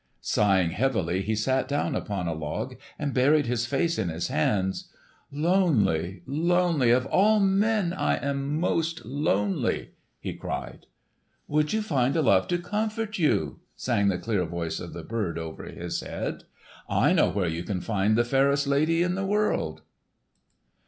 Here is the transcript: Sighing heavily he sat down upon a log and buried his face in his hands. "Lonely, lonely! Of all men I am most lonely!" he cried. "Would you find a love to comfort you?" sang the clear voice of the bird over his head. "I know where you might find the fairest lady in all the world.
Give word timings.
Sighing 0.19 0.71
heavily 0.71 1.21
he 1.21 1.35
sat 1.35 1.67
down 1.67 1.95
upon 1.95 2.27
a 2.27 2.33
log 2.33 2.75
and 2.97 3.13
buried 3.13 3.45
his 3.45 3.67
face 3.67 3.99
in 3.99 4.09
his 4.09 4.29
hands. 4.29 4.89
"Lonely, 5.31 6.23
lonely! 6.25 6.89
Of 6.89 7.05
all 7.05 7.39
men 7.39 7.93
I 7.93 8.15
am 8.15 8.59
most 8.59 9.05
lonely!" 9.05 9.91
he 10.19 10.33
cried. 10.33 10.87
"Would 11.47 11.71
you 11.71 11.83
find 11.83 12.15
a 12.15 12.23
love 12.23 12.47
to 12.47 12.57
comfort 12.57 13.19
you?" 13.19 13.59
sang 13.75 14.07
the 14.07 14.17
clear 14.17 14.43
voice 14.43 14.79
of 14.79 14.93
the 14.93 15.03
bird 15.03 15.37
over 15.37 15.65
his 15.65 15.99
head. 15.99 16.45
"I 16.89 17.13
know 17.13 17.29
where 17.29 17.47
you 17.47 17.63
might 17.63 17.83
find 17.83 18.15
the 18.17 18.25
fairest 18.25 18.65
lady 18.65 19.03
in 19.03 19.11
all 19.15 19.23
the 19.23 19.29
world. 19.29 19.81